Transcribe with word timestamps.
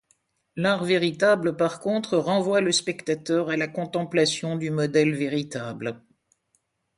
L'art 0.55 0.83
véritable, 0.83 1.55
par 1.57 1.79
contre, 1.79 2.17
renvoie 2.17 2.59
le 2.59 2.71
spectateur 2.71 3.51
à 3.51 3.55
la 3.55 3.67
contemplation 3.67 4.55
du 4.55 4.71
modèle 4.71 5.13
véritable. 5.13 6.01